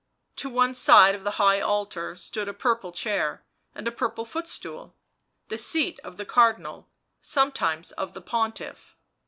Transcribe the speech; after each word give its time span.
To 0.37 0.49
one 0.49 0.73
side 0.73 1.13
of 1.13 1.23
the 1.23 1.31
high 1.37 1.59
altar 1.61 2.15
stood 2.15 2.49
a 2.49 2.55
purple 2.55 2.91
chair, 2.91 3.45
and 3.75 3.87
a 3.87 3.91
purple 3.91 4.25
footstool, 4.25 4.95
the 5.49 5.59
seat 5.59 5.99
of 6.03 6.17
the 6.17 6.25
Cardinal, 6.25 6.89
some 7.19 7.51
times 7.51 7.91
of 7.91 8.15
the 8.15 8.21
Pontiff. 8.23 8.95